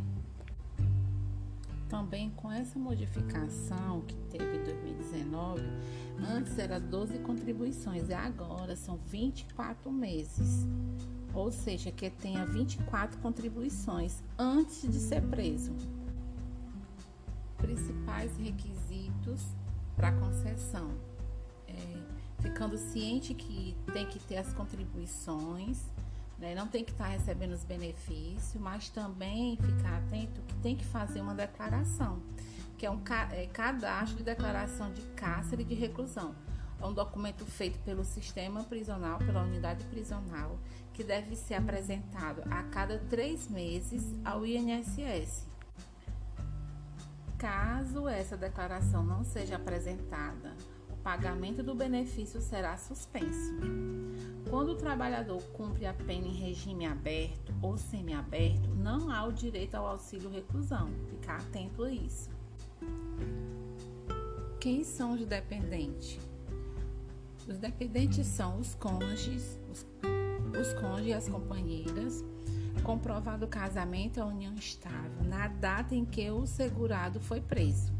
[1.89, 5.61] Também com essa modificação que teve em 2019,
[6.19, 10.67] antes era 12 contribuições e agora são 24 meses
[11.33, 15.73] ou seja, que tenha 24 contribuições antes de ser preso.
[17.63, 19.41] Principais requisitos
[19.95, 20.91] para concessão:
[21.65, 21.73] é,
[22.41, 25.79] ficando ciente que tem que ter as contribuições,
[26.37, 30.75] né, não tem que estar tá recebendo os benefícios, mas também ficar atento que tem
[30.75, 32.21] que fazer uma declaração,
[32.77, 36.35] que é um é, cadastro de declaração de cárcere de reclusão.
[36.81, 40.59] É um documento feito pelo sistema prisional, pela unidade prisional,
[40.93, 45.47] que deve ser apresentado a cada três meses ao INSS.
[47.43, 50.55] Caso essa declaração não seja apresentada,
[50.89, 53.51] o pagamento do benefício será suspenso.
[54.49, 59.75] Quando o trabalhador cumpre a pena em regime aberto ou semiaberto, não há o direito
[59.75, 60.89] ao auxílio reclusão.
[61.09, 62.29] Ficar atento a isso.
[64.57, 66.17] Quem são os dependentes?
[67.45, 69.85] Os dependentes são os cônjuges, os,
[70.57, 72.23] os cônjuges e as companheiras,
[72.81, 77.91] comprovado o casamento a união estável na data em que o segurado foi preso.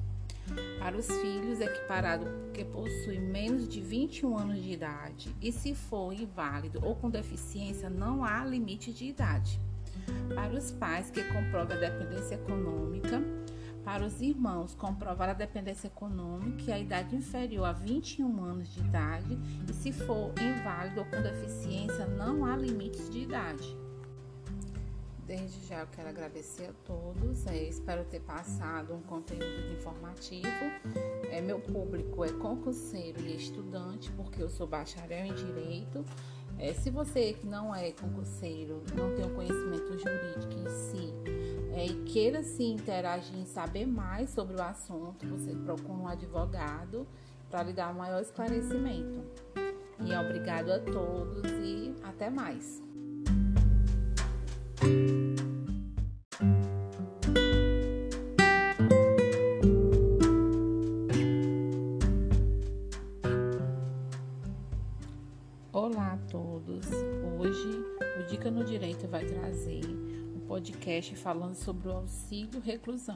[0.78, 6.12] Para os filhos, equiparado que possui menos de 21 anos de idade e se for
[6.14, 9.60] inválido ou com deficiência, não há limite de idade.
[10.36, 13.22] Para os pais que comprovam a dependência econômica,
[13.84, 18.80] para os irmãos, comprovar a dependência econômica e a idade inferior a 21 anos de
[18.80, 19.38] idade,
[19.70, 23.78] e se for inválido ou com deficiência, não há limites de idade.
[25.36, 30.46] Desde já eu quero agradecer a todos, é, espero ter passado um conteúdo informativo.
[31.32, 36.06] É, meu público é concurseiro e estudante, porque eu sou bacharel em Direito.
[36.60, 41.12] É, se você que não é concurseiro, não tem o conhecimento jurídico em si,
[41.74, 47.08] é, e queira se interagir em saber mais sobre o assunto, você procura um advogado
[47.50, 49.20] para lhe dar maior esclarecimento.
[50.00, 52.83] E obrigado a todos e até mais.
[70.84, 73.16] Podcast falando sobre o auxílio reclusão,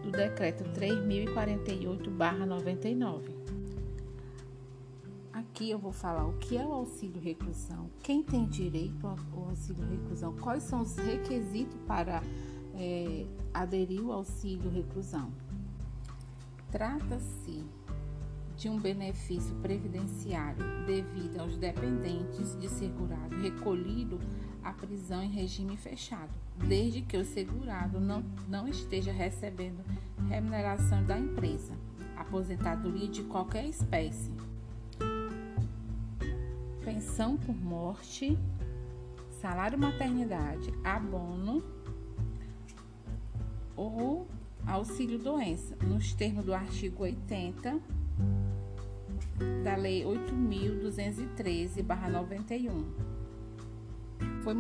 [0.04, 3.40] do Decreto 3.048-99.
[5.34, 9.18] Aqui eu vou falar o que é o auxílio reclusão, quem tem direito ao
[9.48, 12.22] auxílio reclusão, quais são os requisitos para
[12.80, 15.32] é, aderir ao auxílio reclusão.
[16.72, 17.64] Trata-se
[18.56, 24.20] de um benefício previdenciário devido aos dependentes de segurado recolhido
[24.64, 26.32] à prisão em regime fechado,
[26.68, 29.84] desde que o segurado não, não esteja recebendo
[30.28, 31.74] remuneração da empresa,
[32.18, 34.32] aposentadoria de qualquer espécie,
[36.84, 38.38] pensão por morte,
[39.42, 41.64] salário maternidade, abono
[43.80, 44.28] ou
[44.68, 47.80] auxílio doença, nos termos do artigo 80
[49.64, 52.84] da Lei 8.213/91.
[54.44, 54.54] Foi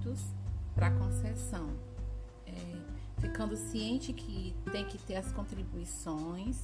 [0.76, 1.70] para concessão.
[2.46, 2.78] É,
[3.20, 6.58] ficando ciente que tem que ter as contribuições,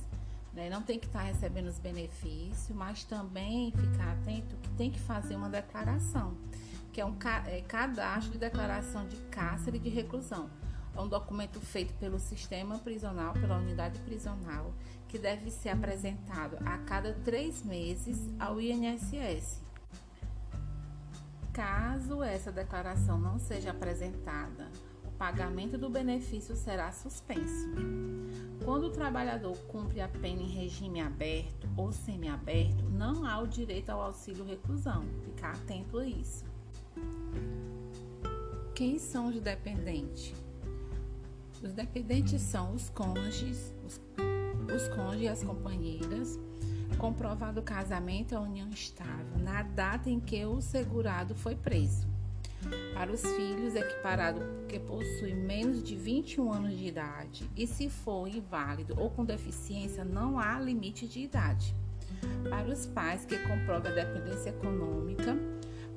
[0.53, 0.69] né?
[0.69, 4.99] não tem que estar tá recebendo os benefícios, mas também ficar atento que tem que
[4.99, 6.37] fazer uma declaração,
[6.91, 7.15] que é um
[7.47, 10.49] é, cadastro de declaração de cárcere e de reclusão.
[10.95, 14.71] É um documento feito pelo sistema prisional, pela unidade prisional,
[15.07, 19.61] que deve ser apresentado a cada três meses ao INSS.
[21.53, 24.71] Caso essa declaração não seja apresentada,
[25.05, 27.69] o pagamento do benefício será suspenso.
[28.65, 33.91] Quando o trabalhador cumpre a pena em regime aberto ou semiaberto, não há o direito
[33.91, 35.05] ao auxílio reclusão.
[35.23, 36.43] Ficar atento a isso.
[38.73, 40.33] Quem são os dependentes?
[41.61, 44.01] Os dependentes são os cônjuges, os,
[44.73, 46.39] os cônjuges e as companheiras
[46.97, 52.07] comprovado o casamento, a união estável, na data em que o segurado foi preso.
[52.93, 58.27] Para os filhos, equiparado que possui menos de 21 anos de idade e se for
[58.27, 61.75] inválido ou com deficiência, não há limite de idade.
[62.49, 65.37] Para os pais que comprovam a dependência econômica,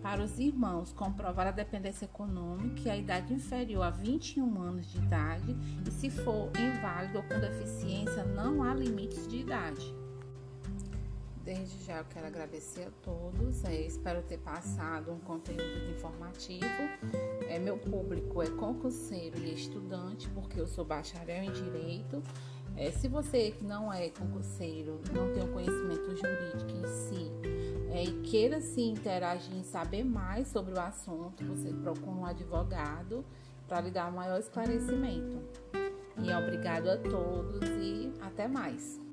[0.03, 4.99] para os irmãos comprovar a dependência econômica e a idade inferior a 21 anos de
[4.99, 9.95] idade e se for inválido ou com deficiência, não há limites de idade.
[11.47, 13.65] Desde já eu quero agradecer a todos.
[13.65, 16.67] É, espero ter passado um conteúdo informativo.
[17.49, 22.21] É, meu público é concurseiro e estudante, porque eu sou bacharel em Direito.
[22.77, 27.31] É, se você que não é concurseiro, não tem o conhecimento jurídico em si
[27.93, 33.25] é, e queira se interagir e saber mais sobre o assunto, você procura um advogado
[33.69, 35.41] para lhe dar maior esclarecimento.
[36.19, 39.06] E obrigado a todos e até mais.